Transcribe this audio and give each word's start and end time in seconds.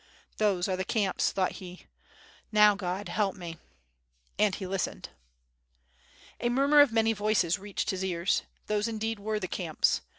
"Those 0.37 0.67
are 0.67 0.75
the 0.75 0.83
camps," 0.83 1.31
thought 1.31 1.51
he, 1.61 1.85
"now 2.51 2.73
God 2.73 3.07
help 3.07 3.35
me." 3.35 3.57
And 4.39 4.55
he 4.55 4.65
listened. 4.65 5.09
A 6.39 6.49
murmur 6.49 6.79
of 6.81 6.91
many 6.91 7.13
voices 7.13 7.59
reached 7.59 7.91
his 7.91 8.03
ears. 8.03 8.41
Those 8.65 8.87
indeed 8.87 9.19
were 9.19 9.39
the 9.39 9.47
camps. 9.47 10.01